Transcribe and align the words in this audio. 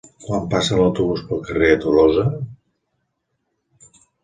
Quan 0.21 0.45
passa 0.53 0.79
l'autobús 0.79 1.21
pel 1.27 1.43
carrer 1.51 1.69
Tolosa? 1.85 2.25